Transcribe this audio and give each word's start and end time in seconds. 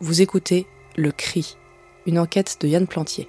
Vous 0.00 0.22
écoutez 0.22 0.68
Le 0.96 1.10
Cri, 1.10 1.56
une 2.06 2.20
enquête 2.20 2.58
de 2.60 2.68
Yann 2.68 2.86
Plantier. 2.86 3.28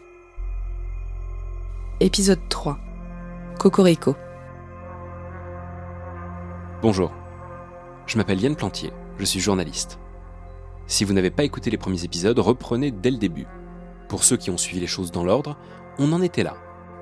Épisode 2.00 2.48
3. 2.48 2.78
Cocorico. 3.58 4.16
Bonjour, 6.84 7.12
je 8.06 8.18
m'appelle 8.18 8.40
Yann 8.40 8.56
Plantier, 8.56 8.92
je 9.18 9.26
suis 9.26 9.40
journaliste. 9.40 9.98
Si 10.86 11.06
vous 11.06 11.14
n'avez 11.14 11.32
pas 11.32 11.44
écouté 11.44 11.72
les 11.72 11.80
premiers 11.80 12.04
épisodes, 12.04 12.38
reprenez 12.38 12.92
dès 12.92 13.10
le 13.10 13.18
début. 13.18 13.48
Pour 14.08 14.24
ceux 14.24 14.38
qui 14.38 14.52
ont 14.52 14.58
suivi 14.58 14.80
les 14.80 14.86
choses 14.86 15.12
dans 15.12 15.24
l'ordre, 15.24 15.58
on 15.98 16.14
en 16.14 16.22
était 16.22 16.44
là. 16.44 16.56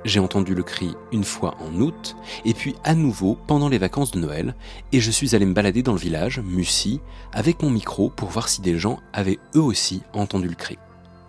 J'ai 0.06 0.20
entendu 0.20 0.56
le 0.56 0.64
cri 0.64 0.96
une 1.12 1.24
fois 1.24 1.56
en 1.60 1.74
août, 1.82 2.16
et 2.46 2.54
puis 2.54 2.76
à 2.84 2.96
nouveau 2.96 3.38
pendant 3.48 3.68
les 3.68 3.78
vacances 3.78 4.12
de 4.12 4.20
Noël, 4.20 4.56
et 4.94 5.02
je 5.02 5.12
suis 5.12 5.36
allé 5.36 5.46
me 5.46 5.54
balader 5.54 5.84
dans 5.84 5.92
le 5.94 6.00
village, 6.00 6.40
Mussy, 6.40 7.02
avec 7.34 7.62
mon 7.62 7.70
micro 7.70 8.10
pour 8.10 8.30
voir 8.30 8.48
si 8.48 8.62
des 8.62 8.78
gens 8.78 9.00
avaient 9.12 9.40
eux 9.56 9.62
aussi 9.62 10.02
entendu 10.14 10.48
le 10.48 10.56
cri. 10.56 10.78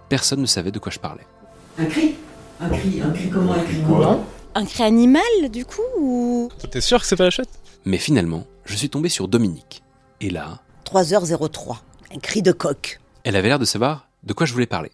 Personne 0.08 0.40
ne 0.40 0.46
savait 0.46 0.70
de 0.70 0.78
quoi 0.78 0.92
je 0.92 0.98
parlais. 0.98 1.26
Un 1.78 1.86
cri? 1.86 2.14
Un 2.60 2.68
cri, 2.70 3.00
un 3.02 3.10
cri 3.10 3.30
comment 3.30 3.52
Un 3.52 3.62
cri 3.62 3.76
comment 3.86 4.24
Un 4.54 4.64
cri 4.64 4.82
animal, 4.84 5.22
du 5.50 5.64
coup 5.64 5.82
ou... 5.98 6.48
T'es 6.70 6.80
sûr 6.80 7.00
que 7.00 7.06
c'est 7.06 7.16
pas 7.16 7.24
la 7.24 7.30
chouette? 7.30 7.50
Mais 7.84 7.98
finalement, 7.98 8.46
je 8.64 8.76
suis 8.76 8.90
tombé 8.90 9.08
sur 9.08 9.28
Dominique. 9.28 9.82
Et 10.20 10.30
là, 10.30 10.60
3h03. 10.86 11.76
Un 12.14 12.18
cri 12.18 12.42
de 12.42 12.52
coq. 12.52 13.00
elle 13.24 13.36
avait 13.36 13.48
l'air 13.48 13.58
de 13.58 13.64
savoir 13.64 14.08
de 14.24 14.32
quoi 14.32 14.46
je 14.46 14.52
voulais 14.52 14.66
parler. 14.66 14.90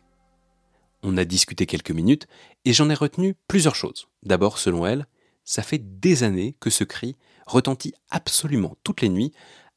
On 1.06 1.18
a 1.18 1.26
discuté 1.26 1.66
quelques 1.66 1.90
minutes 1.90 2.26
et 2.64 2.72
j'en 2.72 2.88
ai 2.88 2.94
retenu 2.94 3.36
plusieurs 3.46 3.74
choses. 3.74 4.08
D'abord, 4.22 4.56
selon 4.56 4.86
elle, 4.86 5.06
ça 5.44 5.62
fait 5.62 5.78
des 6.00 6.22
années 6.22 6.56
que 6.60 6.70
ce 6.70 6.82
cri 6.82 7.14
retentit 7.46 7.92
absolument 8.08 8.78
toutes 8.84 9.02
les 9.02 9.10
nuits 9.10 9.34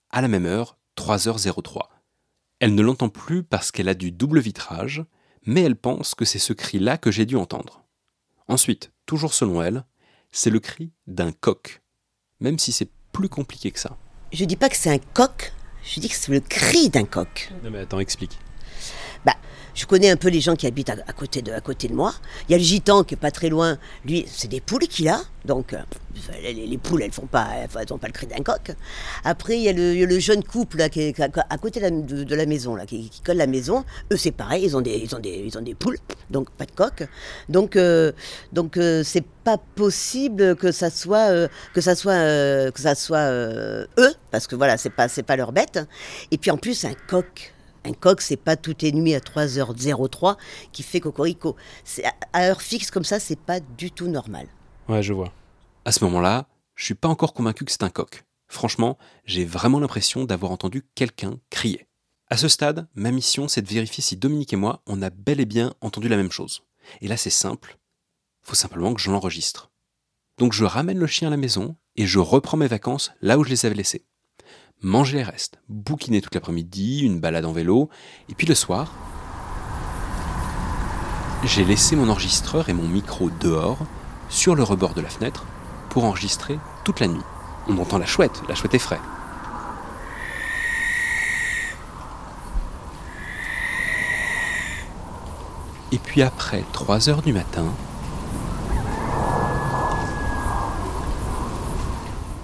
à 0.09 0.21
la 0.21 0.29
même 0.29 0.45
heure, 0.45 0.77
3h03. 0.95 1.89
Elle 2.61 2.75
ne 2.75 2.81
l'entend 2.81 3.09
plus 3.09 3.43
parce 3.43 3.73
qu'elle 3.73 3.89
a 3.89 3.93
du 3.93 4.13
double 4.13 4.39
vitrage, 4.39 5.03
mais 5.45 5.61
elle 5.63 5.75
pense 5.75 6.15
que 6.15 6.23
c'est 6.23 6.39
ce 6.39 6.53
cri-là 6.53 6.97
que 6.97 7.11
j'ai 7.11 7.25
dû 7.25 7.35
entendre. 7.35 7.83
Ensuite, 8.47 8.93
toujours 9.05 9.33
selon 9.33 9.61
elle, 9.61 9.83
c'est 10.31 10.49
le 10.49 10.61
cri 10.61 10.93
d'un 11.07 11.33
coq, 11.33 11.81
même 12.39 12.57
si 12.57 12.71
c'est 12.71 12.89
plus 13.11 13.27
compliqué 13.27 13.71
que 13.71 13.79
ça. 13.79 13.97
Je 14.31 14.45
dis 14.45 14.55
pas 14.55 14.69
que 14.69 14.77
c'est 14.77 14.91
un 14.91 14.97
coq, 15.13 15.51
je 15.83 15.99
dis 15.99 16.07
que 16.07 16.15
c'est 16.15 16.31
le 16.31 16.39
cri 16.39 16.89
d'un 16.89 17.03
coq. 17.03 17.51
Non 17.65 17.69
mais 17.69 17.79
attends, 17.79 17.99
explique. 17.99 18.39
Je 19.77 19.85
connais 19.85 20.09
un 20.09 20.15
peu 20.15 20.29
les 20.29 20.41
gens 20.41 20.55
qui 20.55 20.65
habitent 20.65 20.89
à, 20.89 21.13
côté, 21.13 21.43
de, 21.43 21.51
à 21.51 21.61
côté 21.61 21.87
de 21.87 21.93
moi. 21.93 22.11
Il 22.49 22.51
y 22.51 22.55
a 22.55 22.57
le 22.57 22.63
gitan 22.63 23.03
qui 23.03 23.13
est 23.13 23.17
pas 23.17 23.29
très 23.29 23.47
loin. 23.47 23.77
Lui, 24.05 24.25
c'est 24.27 24.47
des 24.47 24.59
poules 24.59 24.87
qu'il 24.87 25.07
a. 25.07 25.21
Donc, 25.45 25.73
euh, 25.73 25.77
les, 26.41 26.51
les 26.51 26.77
poules, 26.79 27.03
elles 27.03 27.11
font 27.11 27.27
pas, 27.27 27.47
pas 27.71 27.83
le 27.83 28.11
cri 28.11 28.25
d'un 28.25 28.41
coq. 28.41 28.71
Après, 29.23 29.55
il 29.55 29.61
y 29.61 29.69
a 29.69 29.73
le, 29.73 29.93
le 30.03 30.19
jeune 30.19 30.43
couple 30.43 30.77
là, 30.77 30.89
qui 30.89 31.01
est 31.01 31.19
à, 31.19 31.57
côté 31.59 31.79
de 31.79 32.35
la, 32.35 32.45
maison, 32.47 32.75
là, 32.75 32.87
qui, 32.87 33.11
colle 33.23 33.37
la 33.37 33.45
maison. 33.45 33.85
Eux, 34.11 34.17
c'est 34.17 34.31
pareil. 34.31 34.63
Ils 34.65 34.75
ont 34.75 34.81
des, 34.81 34.97
ils 34.97 35.15
ont 35.15 35.19
des, 35.19 35.43
ils 35.45 35.55
ont 35.59 35.61
des 35.61 35.75
poules. 35.75 35.99
Donc, 36.31 36.49
pas 36.49 36.65
de 36.65 36.71
coq. 36.71 37.07
Donc, 37.47 37.75
euh, 37.75 38.13
donc, 38.53 38.77
euh, 38.77 39.03
c'est 39.03 39.25
pas 39.43 39.59
possible 39.59 40.55
que 40.55 40.71
ça 40.71 40.89
soit, 40.89 41.29
que 41.75 41.81
ça 41.81 41.93
soit, 41.93 42.71
que 42.71 42.81
ça 42.81 42.95
soit 42.95 43.29
eux, 43.31 44.13
parce 44.31 44.47
que 44.47 44.55
voilà, 44.55 44.75
c'est 44.77 44.89
pas, 44.89 45.07
c'est 45.07 45.21
pas 45.21 45.35
leur 45.35 45.51
bête. 45.51 45.79
Et 46.31 46.39
puis 46.39 46.49
en 46.49 46.57
plus, 46.57 46.83
un 46.83 46.95
coq. 47.07 47.53
Un 47.87 47.93
coq, 47.93 48.21
c'est 48.21 48.35
pas 48.37 48.57
toutes 48.57 48.81
les 48.81 48.91
nuits 48.91 49.15
à 49.15 49.19
3h03 49.19 50.37
qui 50.71 50.83
fait 50.83 50.99
cocorico. 50.99 51.55
C'est 51.83 52.03
à- 52.05 52.13
à 52.33 52.41
heure 52.49 52.61
fixe 52.61 52.91
comme 52.91 53.03
ça, 53.05 53.19
c'est 53.19 53.39
pas 53.39 53.59
du 53.59 53.91
tout 53.91 54.07
normal. 54.07 54.47
Ouais, 54.89 55.01
je 55.01 55.13
vois. 55.13 55.31
À 55.85 55.91
ce 55.91 56.03
moment-là, 56.03 56.47
je 56.75 56.83
suis 56.85 56.95
pas 56.95 57.07
encore 57.07 57.33
convaincu 57.33 57.63
que 57.65 57.71
c'est 57.71 57.83
un 57.83 57.89
coq. 57.89 58.23
Franchement, 58.49 58.97
j'ai 59.25 59.45
vraiment 59.45 59.79
l'impression 59.79 60.25
d'avoir 60.25 60.51
entendu 60.51 60.83
quelqu'un 60.95 61.39
crier. 61.49 61.87
À 62.29 62.37
ce 62.37 62.47
stade, 62.49 62.87
ma 62.95 63.11
mission, 63.11 63.47
c'est 63.47 63.61
de 63.61 63.67
vérifier 63.69 64.01
si 64.03 64.17
Dominique 64.17 64.51
et 64.53 64.57
moi, 64.57 64.81
on 64.85 65.01
a 65.01 65.09
bel 65.09 65.39
et 65.39 65.45
bien 65.45 65.73
entendu 65.81 66.09
la 66.09 66.17
même 66.17 66.31
chose. 66.31 66.63
Et 67.01 67.07
là, 67.07 67.15
c'est 67.17 67.29
simple. 67.29 67.77
Faut 68.41 68.55
simplement 68.55 68.93
que 68.93 69.01
je 69.01 69.11
l'enregistre. 69.11 69.71
Donc 70.37 70.53
je 70.53 70.65
ramène 70.65 70.99
le 70.99 71.07
chien 71.07 71.29
à 71.29 71.31
la 71.31 71.37
maison 71.37 71.75
et 71.95 72.05
je 72.05 72.19
reprends 72.19 72.57
mes 72.57 72.67
vacances 72.67 73.11
là 73.21 73.37
où 73.37 73.43
je 73.43 73.49
les 73.49 73.65
avais 73.65 73.75
laissées. 73.75 74.05
Manger 74.83 75.17
les 75.17 75.23
restes, 75.23 75.57
bouquiner 75.69 76.21
toute 76.21 76.35
l'après-midi, 76.35 76.99
une 76.99 77.19
balade 77.19 77.45
en 77.45 77.51
vélo, 77.51 77.89
et 78.29 78.35
puis 78.35 78.45
le 78.45 78.53
soir, 78.53 78.91
j'ai 81.43 81.65
laissé 81.65 81.95
mon 81.95 82.09
enregistreur 82.09 82.69
et 82.69 82.73
mon 82.73 82.87
micro 82.87 83.31
dehors, 83.39 83.79
sur 84.29 84.53
le 84.53 84.61
rebord 84.61 84.93
de 84.93 85.01
la 85.01 85.09
fenêtre, 85.09 85.45
pour 85.89 86.03
enregistrer 86.03 86.59
toute 86.83 86.99
la 86.99 87.07
nuit. 87.07 87.23
On 87.67 87.75
entend 87.79 87.97
la 87.97 88.05
chouette, 88.05 88.43
la 88.47 88.53
chouette 88.53 88.75
est. 88.75 88.93
Et 95.91 95.97
puis 95.97 96.21
après 96.21 96.63
3 96.71 97.09
heures 97.09 97.23
du 97.23 97.33
matin, 97.33 97.65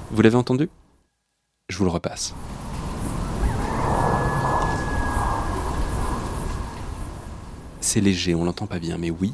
vous 0.10 0.22
l'avez 0.24 0.36
entendu? 0.36 0.68
Je 1.70 1.78
vous 1.78 1.86
le 1.86 1.92
repasse. 1.92 2.34
C'est 7.80 8.02
léger, 8.02 8.36
on 8.36 8.44
l'entend 8.44 8.68
pas 8.68 8.80
bien, 8.80 8.98
mais 8.98 9.10
oui, 9.10 9.32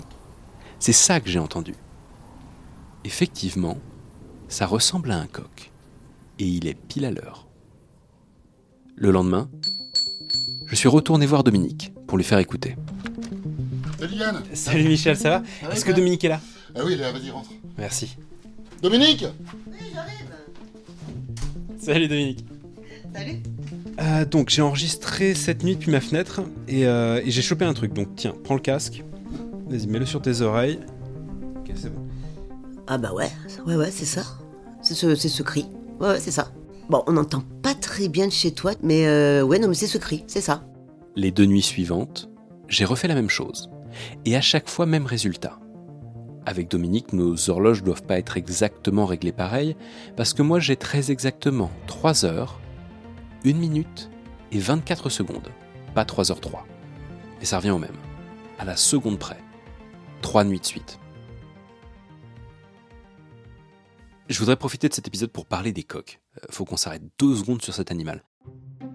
c'est 0.79 0.93
ça 0.93 1.19
que 1.19 1.29
j'ai 1.29 1.39
entendu. 1.39 1.73
Effectivement, 3.03 3.77
ça 4.47 4.67
ressemble 4.67 5.11
à 5.11 5.17
un 5.17 5.25
coq. 5.25 5.71
Et 6.37 6.45
il 6.45 6.67
est 6.67 6.75
pile 6.75 7.05
à 7.05 7.11
l'heure. 7.11 7.47
Le 8.95 9.11
lendemain, 9.11 9.49
je 10.67 10.75
suis 10.75 10.87
retourné 10.87 11.25
voir 11.25 11.43
Dominique 11.43 11.93
pour 12.07 12.17
lui 12.17 12.23
faire 12.23 12.39
écouter. 12.39 12.75
Salut 13.99 14.15
Yann 14.15 14.43
Salut 14.53 14.87
Michel, 14.87 15.17
ça 15.17 15.39
va? 15.39 15.71
Est-ce 15.71 15.83
que 15.83 15.91
Dominique 15.91 16.23
est 16.23 16.29
là? 16.29 16.41
Ah 16.75 16.81
oui, 16.85 16.95
là, 16.95 17.11
vas-y, 17.11 17.31
rentre. 17.31 17.49
Merci. 17.77 18.17
Dominique 18.81 19.25
Salut 21.83 22.07
Dominique. 22.07 22.45
Salut. 23.13 23.37
Euh, 24.01 24.25
donc 24.25 24.49
j'ai 24.49 24.61
enregistré 24.61 25.33
cette 25.33 25.63
nuit 25.63 25.75
depuis 25.75 25.91
ma 25.91 26.01
fenêtre 26.01 26.41
et, 26.67 26.85
euh, 26.85 27.21
et 27.23 27.31
j'ai 27.31 27.41
chopé 27.41 27.65
un 27.65 27.73
truc. 27.73 27.93
Donc 27.93 28.09
tiens, 28.15 28.35
prends 28.43 28.55
le 28.55 28.61
casque. 28.61 29.03
Vas-y, 29.67 29.87
mets-le 29.87 30.05
sur 30.05 30.21
tes 30.21 30.41
oreilles. 30.41 30.79
Ok, 31.57 31.71
c'est 31.75 31.89
bon. 31.93 32.01
Ah 32.87 32.97
bah 32.97 33.13
ouais, 33.13 33.29
ouais, 33.65 33.75
ouais, 33.75 33.91
c'est 33.91 34.05
ça. 34.05 34.23
C'est 34.81 34.93
ce, 34.93 35.15
c'est 35.15 35.29
ce 35.29 35.41
cri. 35.43 35.65
Ouais, 35.99 36.09
ouais, 36.09 36.19
c'est 36.19 36.31
ça. 36.31 36.51
Bon, 36.89 37.03
on 37.07 37.13
n'entend 37.13 37.43
pas 37.61 37.75
très 37.75 38.09
bien 38.09 38.27
de 38.27 38.31
chez 38.31 38.51
toi, 38.51 38.73
mais 38.81 39.07
euh, 39.07 39.43
ouais, 39.43 39.59
non, 39.59 39.67
mais 39.67 39.75
c'est 39.75 39.87
ce 39.87 39.97
cri, 39.97 40.23
c'est 40.27 40.41
ça. 40.41 40.63
Les 41.15 41.31
deux 41.31 41.45
nuits 41.45 41.61
suivantes, 41.61 42.29
j'ai 42.67 42.85
refait 42.85 43.07
la 43.07 43.15
même 43.15 43.29
chose. 43.29 43.69
Et 44.25 44.35
à 44.35 44.41
chaque 44.41 44.69
fois, 44.69 44.85
même 44.85 45.05
résultat. 45.05 45.59
Avec 46.49 46.67
Dominique, 46.67 47.13
nos 47.13 47.51
horloges 47.51 47.83
doivent 47.83 48.01
pas 48.01 48.17
être 48.17 48.35
exactement 48.35 49.05
réglées 49.05 49.31
pareil, 49.31 49.75
parce 50.17 50.33
que 50.33 50.41
moi 50.41 50.59
j'ai 50.59 50.75
très 50.75 51.11
exactement 51.11 51.69
3 51.85 52.25
heures, 52.25 52.59
1 53.45 53.53
minute 53.53 54.09
et 54.51 54.57
24 54.57 55.09
secondes, 55.09 55.49
pas 55.93 56.05
3h03. 56.05 56.63
Mais 57.37 57.45
ça 57.45 57.57
revient 57.57 57.69
au 57.69 57.77
même, 57.77 57.95
à 58.57 58.65
la 58.65 58.75
seconde 58.77 59.19
près. 59.19 59.37
Trois 60.23 60.43
nuits 60.43 60.59
de 60.59 60.65
suite. 60.65 60.97
Je 64.27 64.39
voudrais 64.39 64.55
profiter 64.55 64.89
de 64.89 64.95
cet 64.95 65.07
épisode 65.07 65.29
pour 65.29 65.45
parler 65.45 65.71
des 65.71 65.83
coqs. 65.83 66.19
Euh, 66.37 66.47
Faut 66.49 66.65
qu'on 66.65 66.77
s'arrête 66.77 67.03
deux 67.19 67.35
secondes 67.35 67.61
sur 67.61 67.75
cet 67.75 67.91
animal. 67.91 68.23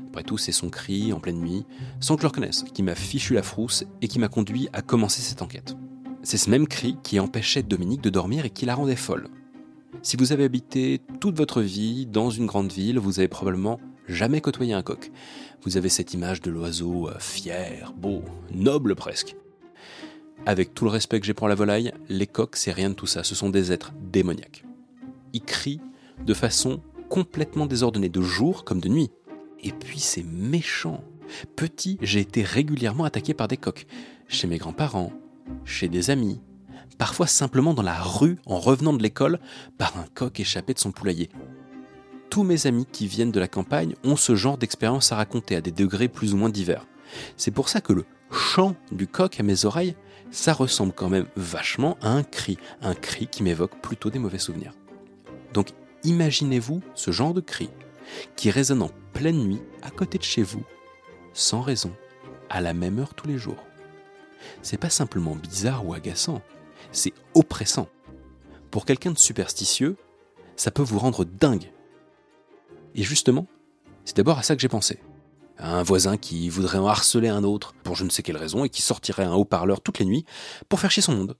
Après 0.08 0.24
tout, 0.24 0.38
c'est 0.38 0.50
son 0.50 0.70
cri 0.70 1.12
en 1.12 1.20
pleine 1.20 1.38
nuit, 1.38 1.64
sans 2.00 2.16
que 2.16 2.22
je 2.22 2.24
le 2.24 2.30
reconnaisse, 2.30 2.64
qui 2.74 2.82
m'a 2.82 2.96
fichu 2.96 3.32
la 3.34 3.44
frousse 3.44 3.84
et 4.02 4.08
qui 4.08 4.18
m'a 4.18 4.28
conduit 4.28 4.68
à 4.72 4.82
commencer 4.82 5.22
cette 5.22 5.40
enquête. 5.40 5.76
C'est 6.24 6.38
ce 6.38 6.48
même 6.48 6.66
cri 6.66 6.96
qui 7.02 7.20
empêchait 7.20 7.62
Dominique 7.62 8.00
de 8.00 8.08
dormir 8.08 8.46
et 8.46 8.50
qui 8.50 8.64
la 8.64 8.74
rendait 8.74 8.96
folle. 8.96 9.28
Si 10.00 10.16
vous 10.16 10.32
avez 10.32 10.44
habité 10.44 11.02
toute 11.20 11.36
votre 11.36 11.60
vie 11.60 12.06
dans 12.06 12.30
une 12.30 12.46
grande 12.46 12.72
ville, 12.72 12.98
vous 12.98 13.18
avez 13.18 13.28
probablement 13.28 13.78
jamais 14.08 14.40
côtoyé 14.40 14.72
un 14.72 14.82
coq. 14.82 15.12
Vous 15.64 15.76
avez 15.76 15.90
cette 15.90 16.14
image 16.14 16.40
de 16.40 16.50
l'oiseau 16.50 17.10
euh, 17.10 17.18
fier, 17.18 17.92
beau, 17.94 18.22
noble 18.54 18.94
presque. 18.94 19.36
Avec 20.46 20.72
tout 20.72 20.86
le 20.86 20.90
respect 20.90 21.20
que 21.20 21.26
j'ai 21.26 21.34
pour 21.34 21.46
la 21.46 21.54
volaille, 21.54 21.92
les 22.08 22.26
coqs, 22.26 22.56
c'est 22.56 22.72
rien 22.72 22.88
de 22.88 22.94
tout 22.94 23.06
ça, 23.06 23.22
ce 23.22 23.34
sont 23.34 23.50
des 23.50 23.70
êtres 23.70 23.92
démoniaques. 24.10 24.64
Ils 25.34 25.42
crient 25.42 25.82
de 26.24 26.32
façon 26.32 26.80
complètement 27.10 27.66
désordonnée, 27.66 28.08
de 28.08 28.22
jour 28.22 28.64
comme 28.64 28.80
de 28.80 28.88
nuit. 28.88 29.10
Et 29.62 29.72
puis 29.72 29.98
c'est 29.98 30.24
méchant. 30.24 31.04
Petit, 31.54 31.98
j'ai 32.00 32.20
été 32.20 32.42
régulièrement 32.42 33.04
attaqué 33.04 33.34
par 33.34 33.46
des 33.46 33.58
coqs. 33.58 33.86
Chez 34.26 34.46
mes 34.46 34.56
grands-parents, 34.56 35.12
chez 35.64 35.88
des 35.88 36.10
amis, 36.10 36.40
parfois 36.98 37.26
simplement 37.26 37.74
dans 37.74 37.82
la 37.82 38.00
rue 38.00 38.38
en 38.46 38.58
revenant 38.58 38.92
de 38.92 39.02
l'école 39.02 39.38
par 39.78 39.96
un 39.96 40.06
coq 40.14 40.38
échappé 40.40 40.74
de 40.74 40.78
son 40.78 40.92
poulailler. 40.92 41.30
Tous 42.30 42.42
mes 42.42 42.66
amis 42.66 42.86
qui 42.90 43.06
viennent 43.06 43.30
de 43.30 43.40
la 43.40 43.48
campagne 43.48 43.94
ont 44.04 44.16
ce 44.16 44.34
genre 44.34 44.58
d'expérience 44.58 45.12
à 45.12 45.16
raconter 45.16 45.56
à 45.56 45.60
des 45.60 45.70
degrés 45.70 46.08
plus 46.08 46.34
ou 46.34 46.36
moins 46.36 46.48
divers. 46.48 46.86
C'est 47.36 47.50
pour 47.50 47.68
ça 47.68 47.80
que 47.80 47.92
le 47.92 48.04
chant 48.30 48.74
du 48.90 49.06
coq 49.06 49.38
à 49.38 49.42
mes 49.42 49.64
oreilles, 49.64 49.94
ça 50.30 50.52
ressemble 50.52 50.92
quand 50.92 51.08
même 51.08 51.26
vachement 51.36 51.96
à 52.02 52.10
un 52.10 52.24
cri, 52.24 52.58
un 52.82 52.94
cri 52.94 53.28
qui 53.28 53.42
m'évoque 53.42 53.80
plutôt 53.80 54.10
des 54.10 54.18
mauvais 54.18 54.38
souvenirs. 54.38 54.72
Donc 55.52 55.68
imaginez-vous 56.02 56.80
ce 56.94 57.12
genre 57.12 57.34
de 57.34 57.40
cri 57.40 57.70
qui 58.36 58.50
résonne 58.50 58.82
en 58.82 58.90
pleine 59.12 59.38
nuit 59.38 59.62
à 59.82 59.90
côté 59.90 60.18
de 60.18 60.24
chez 60.24 60.42
vous, 60.42 60.64
sans 61.32 61.60
raison, 61.60 61.92
à 62.50 62.60
la 62.60 62.74
même 62.74 62.98
heure 62.98 63.14
tous 63.14 63.28
les 63.28 63.38
jours. 63.38 63.64
C'est 64.62 64.78
pas 64.78 64.90
simplement 64.90 65.34
bizarre 65.34 65.86
ou 65.86 65.94
agaçant, 65.94 66.42
c'est 66.92 67.12
oppressant. 67.34 67.88
Pour 68.70 68.86
quelqu'un 68.86 69.12
de 69.12 69.18
superstitieux, 69.18 69.96
ça 70.56 70.70
peut 70.70 70.82
vous 70.82 70.98
rendre 70.98 71.24
dingue. 71.24 71.70
Et 72.94 73.02
justement, 73.02 73.46
c'est 74.04 74.16
d'abord 74.16 74.38
à 74.38 74.42
ça 74.42 74.54
que 74.54 74.62
j'ai 74.62 74.68
pensé. 74.68 74.98
À 75.58 75.76
un 75.76 75.82
voisin 75.82 76.16
qui 76.16 76.48
voudrait 76.48 76.78
en 76.78 76.86
harceler 76.86 77.28
un 77.28 77.44
autre 77.44 77.74
pour 77.84 77.94
je 77.94 78.04
ne 78.04 78.10
sais 78.10 78.22
quelle 78.22 78.36
raison 78.36 78.64
et 78.64 78.68
qui 78.68 78.82
sortirait 78.82 79.24
un 79.24 79.34
haut-parleur 79.34 79.80
toutes 79.80 79.98
les 79.98 80.04
nuits 80.04 80.24
pour 80.68 80.80
faire 80.80 80.90
chier 80.90 81.02
son 81.02 81.14
monde. 81.14 81.36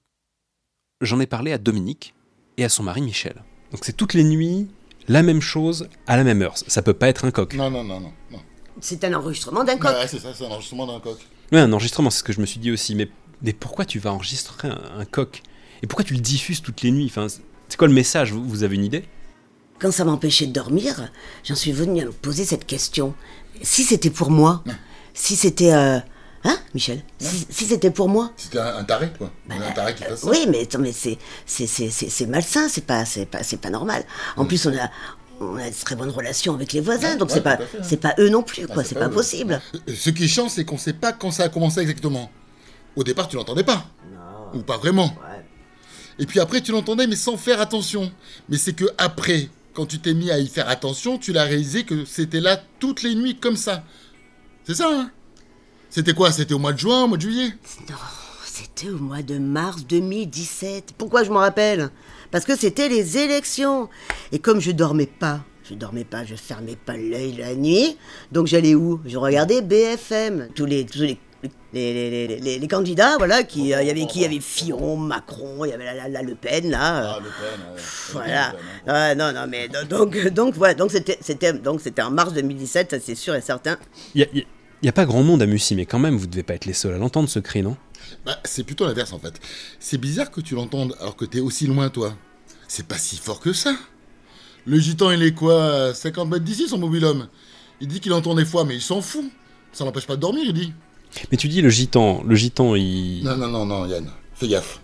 J'en 1.00 1.20
ai 1.20 1.26
parlé 1.26 1.52
à 1.52 1.58
Dominique 1.58 2.14
et 2.56 2.64
à 2.64 2.68
son 2.68 2.84
mari 2.84 3.02
Michel. 3.02 3.42
Donc 3.72 3.84
c'est 3.84 3.96
toutes 3.96 4.14
les 4.14 4.22
nuits, 4.22 4.68
la 5.08 5.22
même 5.22 5.40
chose, 5.40 5.88
à 6.06 6.16
la 6.16 6.22
même 6.22 6.42
heure. 6.42 6.56
Ça 6.56 6.82
peut 6.82 6.94
pas 6.94 7.08
être 7.08 7.24
un 7.24 7.32
coq. 7.32 7.54
Non, 7.54 7.70
non, 7.70 7.82
non, 7.82 8.00
non. 8.00 8.12
non. 8.30 8.38
C'est 8.80 9.02
un 9.04 9.14
enregistrement 9.14 9.64
d'un 9.64 9.76
coq. 9.76 9.90
Ouais, 9.90 10.06
c'est 10.08 10.20
ça, 10.20 10.32
c'est 10.32 10.46
un 10.46 10.50
enregistrement 10.50 10.86
d'un 10.86 11.00
coq. 11.00 11.18
Ouais, 11.52 11.61
un 11.61 11.73
enregistrement, 11.73 12.11
c'est 12.11 12.19
ce 12.19 12.25
que 12.25 12.32
je 12.32 12.41
me 12.41 12.46
suis 12.46 12.61
dit 12.61 12.70
aussi. 12.70 12.94
Mais, 12.94 13.08
mais 13.43 13.52
pourquoi 13.52 13.85
tu 13.85 13.99
vas 13.99 14.12
enregistrer 14.12 14.69
un, 14.69 14.81
un 15.00 15.05
coq? 15.05 15.43
Et 15.82 15.87
pourquoi 15.87 16.05
tu 16.05 16.14
le 16.14 16.20
diffuses 16.20 16.62
toutes 16.62 16.82
les 16.82 16.91
nuits? 16.91 17.06
Enfin, 17.06 17.26
C'est 17.69 17.76
quoi 17.76 17.88
le 17.88 17.94
message? 17.94 18.32
Vous, 18.32 18.43
vous 18.49 18.62
avez 18.62 18.75
une 18.76 18.85
idée? 18.85 19.05
Quand 19.79 19.91
ça 19.93 20.05
m'empêchait 20.05 20.46
de 20.46 20.52
dormir, 20.52 21.11
j'en 21.44 21.55
suis 21.56 21.73
venu 21.73 22.00
à 22.02 22.05
me 22.06 22.12
poser 22.12 22.44
cette 22.44 22.64
question. 22.67 23.14
Si 23.62 23.82
c'était 23.82 24.11
pour 24.11 24.31
moi, 24.31 24.62
si 25.12 25.37
c'était... 25.37 25.73
euh, 25.73 25.99
Hein, 26.46 26.58
Michel? 26.75 27.02
Si, 27.19 27.46
si 27.49 27.64
c'était 27.64 27.91
pour 27.91 28.06
moi? 28.11 28.31
C'était 28.37 28.58
un, 28.58 28.76
un 28.76 28.85
taré, 28.85 29.11
quoi. 29.17 29.31
un 29.49 29.73
taré 29.73 29.94
qui 29.94 30.02
fasse 30.05 30.20
ça. 30.20 30.26
Bah, 30.26 30.32
Oui, 30.32 30.46
mais, 30.50 30.62
attends, 30.64 30.79
mais 30.79 30.93
c'est, 30.93 31.17
c'est, 31.46 31.67
c'est, 31.67 31.88
c'est, 31.88 32.11
c'est 32.11 32.26
malsain, 32.26 32.69
c'est 32.69 32.85
pas, 32.85 33.06
c'est, 33.06 33.25
pas, 33.25 33.43
c'est 33.43 33.56
pas 33.56 33.70
normal. 33.70 34.05
En 34.37 34.44
plus, 34.44 34.67
on 34.67 34.76
a, 34.76 34.91
on 35.52 35.56
a 35.56 35.69
de 35.70 35.75
très 35.75 35.96
bonnes 35.96 36.11
relations 36.11 36.55
avec 36.55 36.73
les 36.73 36.81
voisins, 36.81 37.11
Ouais, 37.12 37.17
donc 37.17 37.29
ouais, 37.29 37.35
c'est 37.35 37.41
pas, 37.43 37.55
hein. 37.55 37.79
c'est 37.82 37.96
pas 38.00 38.14
eux 38.19 38.29
non 38.29 38.43
plus, 38.43 38.64
Ah, 38.69 38.73
quoi, 38.75 38.82
c'est 38.82 38.91
c'est 38.91 38.94
pas 39.00 39.08
possible. 39.08 39.61
Euh, 39.75 39.94
Ce 39.94 40.11
qui 40.11 40.25
est 40.25 40.29
chiant, 40.29 40.49
c'est 40.49 40.64
qu'on 40.64 40.79
sait 40.79 40.93
pas 40.93 41.12
quand 41.12 41.31
ça 41.31 41.44
a 41.44 41.49
commencé 41.49 41.81
exactement. 41.81 42.31
Au 42.96 43.05
départ, 43.05 43.29
tu 43.29 43.37
l'entendais 43.37 43.64
pas. 43.64 43.87
Ou 44.55 44.61
pas 44.62 44.76
vraiment. 44.79 45.06
Ouais. 45.06 45.44
Et 46.20 46.26
puis 46.26 46.38
après, 46.41 46.61
tu 46.61 46.70
l'entendais, 46.73 47.06
mais 47.08 47.17
sans 47.17 47.37
faire 47.37 47.61
attention. 47.61 48.12
Mais 48.49 48.56
c'est 48.56 48.73
que 48.73 48.85
après, 48.99 49.49
quand 49.73 49.87
tu 49.87 49.99
t'es 49.99 50.14
mis 50.14 50.31
à 50.31 50.38
y 50.38 50.46
faire 50.46 50.69
attention, 50.69 51.19
tu 51.19 51.32
l'as 51.32 51.43
réalisé 51.44 51.82
que 51.85 52.05
c'était 52.05 52.41
là 52.41 52.61
toutes 52.79 53.02
les 53.02 53.14
nuits 53.17 53.37
comme 53.37 53.56
ça. 53.56 53.82
C'est 54.64 54.76
ça, 54.76 54.88
hein? 54.91 55.11
C'était 55.91 56.14
quoi? 56.14 56.31
C'était 56.32 56.55
au 56.55 56.58
mois 56.61 56.73
de 56.73 56.79
juin, 56.79 57.05
au 57.05 57.08
mois 57.08 57.17
de 57.17 57.23
juillet? 57.23 57.49
Non, 57.88 57.96
c'était 58.56 58.88
au 58.90 58.98
mois 58.98 59.22
de 59.22 59.36
mars 59.38 59.84
2017. 59.86 60.94
Pourquoi 60.96 61.24
je 61.24 61.30
m'en 61.30 61.40
rappelle? 61.40 61.90
Parce 62.30 62.44
que 62.44 62.56
c'était 62.56 62.88
les 62.88 63.18
élections. 63.18 63.88
Et 64.30 64.38
comme 64.38 64.60
je 64.60 64.70
dormais 64.70 65.06
pas, 65.06 65.40
je 65.68 65.74
dormais 65.74 66.04
pas, 66.04 66.24
je 66.24 66.36
fermais 66.36 66.76
pas 66.76 66.96
l'œil 66.96 67.34
la 67.36 67.54
nuit, 67.56 67.96
donc 68.30 68.46
j'allais 68.46 68.74
où? 68.76 69.00
Je 69.06 69.16
regardais 69.18 69.60
BFM. 69.60 70.50
Tous 70.54 70.66
les, 70.66 70.86
tous 70.86 71.00
les, 71.00 71.18
les, 71.72 71.92
les- 71.92 72.26
les- 72.28 72.38
les- 72.40 72.58
les 72.60 72.68
candidats, 72.68 73.16
voilà, 73.18 73.42
qui, 73.42 73.74
euh, 73.74 73.82
il 73.82 73.88
y 73.88 73.90
avait 73.90 74.06
qui? 74.06 74.20
Il 74.20 74.22
y 74.22 74.26
avait 74.26 74.38
Fillon, 74.40 74.96
Macron, 74.98 75.64
il 75.64 75.70
y 75.70 75.72
avait 75.72 75.86
la, 75.86 75.94
la- 75.94 76.08
la 76.08 76.22
Le 76.22 76.36
Pen, 76.36 76.70
là. 76.70 77.16
euh, 77.16 77.20
Le 77.20 77.24
Pen, 77.24 77.60
ouais. 77.74 77.82
voilà. 78.12 78.46
Le 78.52 78.56
Pen, 78.56 78.66
hein. 78.86 78.92
Ah, 78.94 79.14
non, 79.16 79.32
non, 79.32 79.46
mais 79.48 79.68
do- 79.68 79.82
donc, 79.84 80.28
donc 80.28 80.54
voilà, 80.54 80.74
donc 80.74 80.92
c'était, 80.92 81.18
c'était, 81.20 81.52
donc 81.54 81.80
c'était 81.80 82.02
en 82.02 82.12
mars 82.12 82.32
2017, 82.32 82.92
ça 82.92 82.98
c'est 83.00 83.16
sûr 83.16 83.34
et 83.34 83.40
certain. 83.40 83.78
Il 84.14 84.20
y 84.20 84.24
a, 84.24 84.44
y 84.82 84.88
a 84.88 84.92
pas 84.92 85.06
grand 85.06 85.24
monde 85.24 85.42
à 85.42 85.46
Mussy, 85.46 85.74
mais 85.74 85.86
quand 85.86 85.98
même, 85.98 86.16
vous 86.16 86.28
devez 86.28 86.44
pas 86.44 86.54
être 86.54 86.66
les 86.66 86.72
seuls 86.72 86.94
à 86.94 86.98
l'entendre 86.98 87.28
ce 87.28 87.40
cri, 87.40 87.62
non? 87.62 87.76
Bah, 88.24 88.38
c'est 88.44 88.64
plutôt 88.64 88.86
l'inverse 88.86 89.12
en 89.12 89.18
fait. 89.18 89.40
C'est 89.80 89.98
bizarre 89.98 90.30
que 90.30 90.40
tu 90.40 90.54
l'entendes 90.54 90.96
alors 91.00 91.16
que 91.16 91.24
t'es 91.24 91.40
aussi 91.40 91.66
loin 91.66 91.88
toi. 91.90 92.16
C'est 92.68 92.86
pas 92.86 92.98
si 92.98 93.16
fort 93.16 93.40
que 93.40 93.52
ça. 93.52 93.74
Le 94.66 94.78
gitan 94.78 95.10
il 95.10 95.22
est 95.22 95.34
quoi 95.34 95.92
50 95.92 96.28
mètres 96.28 96.44
d'ici 96.44 96.68
son 96.68 96.78
mobile 96.78 97.04
homme. 97.04 97.28
Il 97.80 97.88
dit 97.88 98.00
qu'il 98.00 98.12
entend 98.12 98.34
des 98.34 98.44
fois 98.44 98.64
mais 98.64 98.74
il 98.76 98.82
s'en 98.82 99.00
fout. 99.02 99.24
Ça 99.72 99.84
n'empêche 99.84 100.06
pas 100.06 100.16
de 100.16 100.20
dormir 100.20 100.44
il 100.46 100.52
dit. 100.52 100.72
Mais 101.30 101.36
tu 101.36 101.48
dis 101.48 101.60
le 101.62 101.68
gitan, 101.68 102.22
le 102.26 102.34
gitan, 102.34 102.74
il. 102.74 103.22
Non 103.22 103.36
non 103.36 103.48
non 103.48 103.66
non 103.66 103.86
Yann, 103.86 104.10
fais 104.34 104.48
gaffe. 104.48 104.80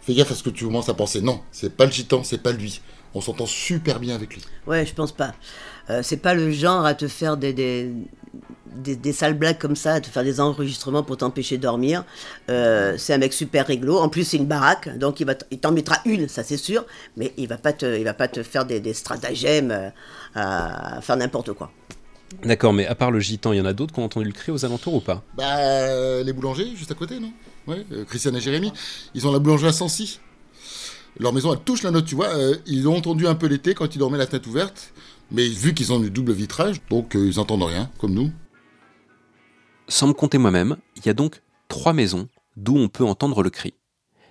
Fais 0.00 0.14
gaffe 0.14 0.32
à 0.32 0.34
ce 0.34 0.42
que 0.42 0.50
tu 0.50 0.64
commences 0.64 0.88
à 0.88 0.94
penser. 0.94 1.20
Non, 1.22 1.40
c'est 1.50 1.74
pas 1.74 1.86
le 1.86 1.92
gitan, 1.92 2.22
c'est 2.22 2.38
pas 2.38 2.52
lui. 2.52 2.80
On 3.14 3.20
s'entend 3.20 3.46
super 3.46 4.00
bien 4.00 4.14
avec 4.14 4.34
lui. 4.34 4.42
Ouais, 4.66 4.84
je 4.84 4.92
pense 4.92 5.12
pas. 5.12 5.34
Euh, 5.90 6.00
c'est 6.02 6.16
pas 6.16 6.34
le 6.34 6.50
genre 6.50 6.84
à 6.84 6.94
te 6.94 7.06
faire 7.06 7.36
des, 7.36 7.52
des, 7.52 7.92
des, 8.74 8.96
des 8.96 9.12
sales 9.12 9.34
blagues 9.34 9.58
comme 9.58 9.76
ça, 9.76 9.94
à 9.94 10.00
te 10.00 10.08
faire 10.08 10.24
des 10.24 10.40
enregistrements 10.40 11.02
pour 11.04 11.16
t'empêcher 11.18 11.56
de 11.56 11.62
dormir. 11.62 12.04
Euh, 12.50 12.94
c'est 12.98 13.14
un 13.14 13.18
mec 13.18 13.32
super 13.32 13.66
réglo. 13.66 13.98
En 13.98 14.08
plus, 14.08 14.24
c'est 14.24 14.36
une 14.36 14.46
baraque, 14.46 14.98
donc 14.98 15.20
il, 15.20 15.26
va 15.26 15.34
il 15.50 15.60
t'en 15.60 15.70
mettra 15.72 15.98
une, 16.06 16.26
ça 16.28 16.42
c'est 16.42 16.56
sûr, 16.56 16.84
mais 17.16 17.32
il 17.36 17.46
va 17.46 17.56
pas 17.56 17.72
te, 17.72 17.98
il 17.98 18.04
va 18.04 18.14
pas 18.14 18.26
te 18.26 18.42
faire 18.42 18.64
des, 18.64 18.80
des 18.80 18.94
stratagèmes 18.94 19.70
euh, 19.70 19.90
à 20.34 21.00
faire 21.00 21.16
n'importe 21.16 21.52
quoi. 21.52 21.70
D'accord, 22.42 22.72
mais 22.72 22.86
à 22.86 22.96
part 22.96 23.12
le 23.12 23.20
gitan, 23.20 23.52
il 23.52 23.58
y 23.58 23.60
en 23.60 23.64
a 23.64 23.72
d'autres 23.72 23.94
qui 23.94 24.00
ont 24.00 24.04
entendu 24.04 24.26
le 24.26 24.32
cri 24.32 24.50
aux 24.50 24.64
alentours 24.64 24.94
ou 24.94 25.00
pas? 25.00 25.22
Bah 25.36 26.22
les 26.22 26.32
boulangers 26.32 26.74
juste 26.74 26.90
à 26.90 26.94
côté 26.94 27.20
non? 27.20 27.30
Ouais, 27.68 27.86
euh, 27.92 28.04
Christiane 28.04 28.34
et 28.34 28.40
Jérémy, 28.40 28.72
ils 29.14 29.26
ont 29.28 29.32
la 29.32 29.38
boulangerie 29.38 29.68
à 29.68 29.72
Sancy. 29.72 30.18
Leur 31.18 31.32
maison 31.32 31.52
elle 31.52 31.60
touche 31.60 31.82
la 31.82 31.90
note, 31.90 32.06
tu 32.06 32.14
vois. 32.14 32.34
euh, 32.34 32.56
ils 32.66 32.88
ont 32.88 32.96
entendu 32.96 33.26
un 33.26 33.34
peu 33.34 33.46
l'été 33.46 33.74
quand 33.74 33.94
ils 33.94 33.98
dormaient 33.98 34.18
la 34.18 34.26
fenêtre 34.26 34.48
ouverte, 34.48 34.92
mais 35.30 35.48
vu 35.48 35.74
qu'ils 35.74 35.92
ont 35.92 36.00
du 36.00 36.10
double 36.10 36.32
vitrage, 36.32 36.80
donc 36.90 37.14
euh, 37.14 37.26
ils 37.26 37.38
entendent 37.38 37.62
rien 37.62 37.90
comme 37.98 38.14
nous. 38.14 38.32
Sans 39.86 40.08
me 40.08 40.12
compter 40.12 40.38
moi-même, 40.38 40.76
il 40.96 41.06
y 41.06 41.08
a 41.08 41.14
donc 41.14 41.42
trois 41.68 41.92
maisons 41.92 42.28
d'où 42.56 42.76
on 42.76 42.88
peut 42.88 43.04
entendre 43.04 43.42
le 43.42 43.50
cri. 43.50 43.74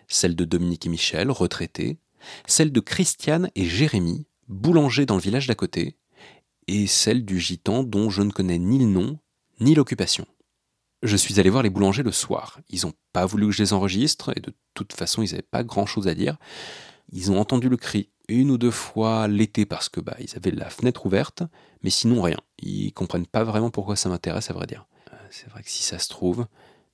Celle 0.07 0.35
de 0.35 0.45
Dominique 0.45 0.85
et 0.85 0.89
Michel, 0.89 1.31
retraités, 1.31 1.97
celle 2.47 2.71
de 2.71 2.80
Christiane 2.80 3.50
et 3.56 3.65
Jérémy, 3.65 4.25
boulangers 4.47 5.06
dans 5.06 5.15
le 5.15 5.21
village 5.21 5.47
d'à 5.47 5.56
côté, 5.56 5.97
et 6.68 6.88
celle 6.88 7.25
du 7.25 7.39
gitan 7.39 7.83
dont 7.83 8.09
je 8.09 8.21
ne 8.21 8.31
connais 8.31 8.59
ni 8.59 8.79
le 8.79 8.86
nom 8.86 9.19
ni 9.59 9.75
l'occupation. 9.75 10.25
Je 11.03 11.17
suis 11.17 11.38
allé 11.38 11.50
voir 11.50 11.63
les 11.63 11.69
boulangers 11.69 12.01
le 12.01 12.13
soir. 12.13 12.61
Ils 12.69 12.85
n'ont 12.85 12.94
pas 13.11 13.25
voulu 13.25 13.47
que 13.47 13.51
je 13.51 13.61
les 13.61 13.73
enregistre, 13.73 14.31
et 14.38 14.39
de 14.39 14.53
toute 14.73 14.94
façon, 14.94 15.21
ils 15.21 15.31
n'avaient 15.31 15.41
pas 15.41 15.63
grand-chose 15.65 16.07
à 16.07 16.15
dire. 16.15 16.38
Ils 17.11 17.29
ont 17.29 17.39
entendu 17.39 17.67
le 17.67 17.75
cri 17.75 18.09
une 18.29 18.50
ou 18.51 18.57
deux 18.57 18.71
fois 18.71 19.27
l'été 19.27 19.65
parce 19.65 19.89
que 19.89 20.00
bah, 20.00 20.15
ils 20.19 20.33
avaient 20.38 20.51
la 20.51 20.69
fenêtre 20.69 21.05
ouverte, 21.05 21.44
mais 21.83 21.89
sinon 21.89 22.21
rien. 22.21 22.38
Ils 22.59 22.94
comprennent 22.94 23.27
pas 23.27 23.44
vraiment 23.44 23.69
pourquoi 23.69 23.97
ça 23.97 24.07
m'intéresse, 24.07 24.50
à 24.50 24.53
vrai 24.53 24.65
dire. 24.65 24.88
Euh, 25.11 25.17
C'est 25.29 25.50
vrai 25.50 25.61
que 25.61 25.69
si 25.69 25.83
ça 25.83 26.00
se 26.00 26.07
trouve, 26.07 26.47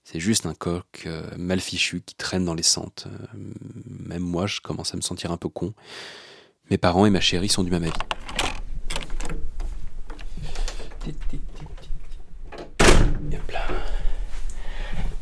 c'est 0.03 0.19
juste 0.19 0.47
un 0.47 0.55
coq 0.55 1.03
euh, 1.05 1.29
mal 1.37 1.59
fichu 1.59 2.01
qui 2.01 2.15
traîne 2.15 2.45
dans 2.45 2.55
les 2.55 2.63
sentes. 2.63 3.05
Euh, 3.07 3.37
même 3.85 4.23
moi, 4.23 4.47
je 4.47 4.59
commence 4.59 4.91
à 4.95 4.97
me 4.97 5.01
sentir 5.01 5.31
un 5.31 5.37
peu 5.37 5.49
con. 5.49 5.75
Mes 6.71 6.79
parents 6.79 7.05
et 7.05 7.11
ma 7.11 7.21
chérie 7.21 7.47
sont 7.49 7.63
du 7.63 7.69
même 7.69 7.83
avis. 7.83 7.93
Hop 13.31 13.51
là. 13.51 13.67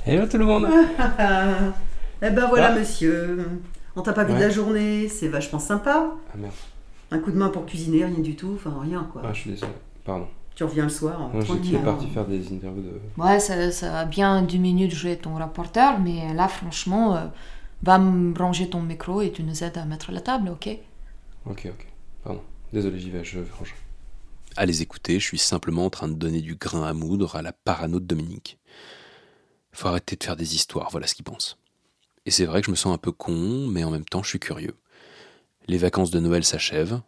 Hello 0.07 0.25
tout 0.27 0.37
le 0.37 0.45
monde 0.45 0.67
Eh 2.21 2.29
ben 2.31 2.47
voilà, 2.47 2.71
Ah. 2.71 2.79
monsieur. 2.79 3.47
On 3.95 4.01
t'a 4.01 4.13
pas 4.13 4.23
vu 4.23 4.33
Ouais. 4.33 4.39
de 4.39 4.43
la 4.43 4.49
journée, 4.49 5.07
c'est 5.09 5.27
vachement 5.27 5.59
sympa. 5.59 6.11
Ah 6.33 6.37
merde, 6.37 6.53
Un 7.11 7.19
coup 7.19 7.31
de 7.31 7.37
main 7.37 7.49
pour 7.49 7.65
cuisiner, 7.65 8.05
rien 8.05 8.19
du 8.19 8.35
tout, 8.35 8.53
enfin 8.55 8.73
rien 8.81 9.07
quoi. 9.11 9.21
ah, 9.25 9.33
je 9.33 9.41
suis 9.41 9.49
désolé, 9.51 9.71
pardon. 10.05 10.27
Tu 10.55 10.63
reviens 10.63 10.83
le 10.85 10.89
soir. 10.89 11.29
Moi 11.31 11.43
j'étais 11.43 11.77
parti 11.77 12.07
faire 12.07 12.25
des 12.25 12.51
interviews 12.51 12.81
de... 12.81 13.21
Ouais, 13.21 13.39
ça, 13.39 13.71
ça 13.71 13.91
va 13.91 14.05
bien 14.05 14.41
deux 14.41 14.57
minutes 14.57 14.91
jouer 14.93 15.15
ton 15.17 15.35
rapporteur, 15.35 15.99
mais 15.99 16.33
là, 16.33 16.47
franchement, 16.47 17.15
euh, 17.15 17.25
va 17.83 17.99
me 17.99 18.35
ranger 18.37 18.67
ton 18.69 18.81
micro 18.81 19.21
et 19.21 19.31
tu 19.31 19.43
nous 19.43 19.63
aides 19.63 19.77
à 19.77 19.85
mettre 19.85 20.11
la 20.11 20.21
table, 20.21 20.49
ok? 20.49 20.69
Ok, 21.45 21.67
ok. 21.67 21.85
Pardon. 22.23 22.41
Désolé, 22.73 22.97
j'y 22.97 23.11
vais, 23.11 23.23
je 23.23 23.37
range. 23.59 23.75
À 24.55 24.65
les 24.65 24.81
écouter, 24.81 25.19
je 25.19 25.25
suis 25.25 25.37
simplement 25.37 25.85
en 25.85 25.89
train 25.91 26.07
de 26.07 26.15
donner 26.15 26.41
du 26.41 26.55
grain 26.55 26.83
à 26.87 26.93
moudre 26.93 27.35
à 27.35 27.43
la 27.43 27.51
parano 27.53 27.99
de 27.99 28.05
Dominique. 28.05 28.57
Faut 29.77 29.89
arrêter 29.89 30.15
de 30.15 30.23
faire 30.23 30.35
des 30.35 30.55
histoires, 30.55 30.89
voilà 30.89 31.05
ce 31.05 31.13
qu'il 31.13 31.23
pense. 31.23 31.59
Et 32.25 32.31
c'est 32.31 32.45
vrai 32.45 32.61
que 32.61 32.65
je 32.65 32.71
me 32.71 32.75
sens 32.75 32.95
un 32.95 32.97
peu 32.97 33.11
con, 33.11 33.67
mais 33.67 33.83
en 33.83 33.91
même 33.91 34.05
temps, 34.05 34.23
je 34.23 34.29
suis 34.29 34.39
curieux. 34.39 34.75
Les 35.67 35.77
vacances 35.77 36.09
de 36.09 36.19
Noël 36.19 36.43
s'achèvent. 36.43 36.99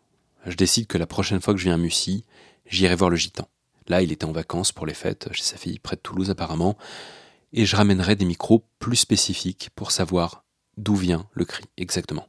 Je 0.45 0.55
décide 0.55 0.85
que 0.85 0.99
la 0.99 1.07
prochaine 1.07 1.41
fois 1.41 1.55
que 1.55 1.59
je 1.59 1.63
viens 1.63 1.73
à 1.73 1.77
Mussy, 1.77 2.25
j'irai 2.67 2.93
voir 2.93 3.09
le 3.09 3.15
gitan. 3.15 3.47
Là, 3.87 4.03
il 4.03 4.11
était 4.11 4.25
en 4.25 4.31
vacances 4.31 4.71
pour 4.71 4.85
les 4.85 4.93
fêtes, 4.93 5.29
chez 5.31 5.41
sa 5.41 5.57
fille 5.57 5.79
près 5.79 5.95
de 5.95 6.01
Toulouse 6.01 6.29
apparemment, 6.29 6.77
et 7.53 7.65
je 7.65 7.75
ramènerai 7.75 8.15
des 8.15 8.25
micros 8.25 8.63
plus 8.77 8.97
spécifiques 8.97 9.71
pour 9.73 9.89
savoir 9.89 10.43
d'où 10.77 10.93
vient 10.93 11.27
le 11.33 11.45
cri 11.45 11.63
exactement. 11.75 12.27